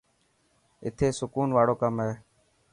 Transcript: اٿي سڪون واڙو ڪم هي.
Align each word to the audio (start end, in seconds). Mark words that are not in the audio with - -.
اٿي 0.85 1.07
سڪون 1.19 1.49
واڙو 1.55 1.75
ڪم 1.81 1.95
هي. 2.03 2.11